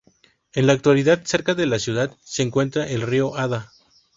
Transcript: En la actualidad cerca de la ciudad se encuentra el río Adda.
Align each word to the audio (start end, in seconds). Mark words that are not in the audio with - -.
En 0.53 0.65
la 0.65 0.73
actualidad 0.73 1.21
cerca 1.25 1.53
de 1.53 1.67
la 1.67 1.77
ciudad 1.77 2.17
se 2.23 2.41
encuentra 2.41 2.87
el 2.89 3.03
río 3.03 3.35
Adda. 3.37 3.71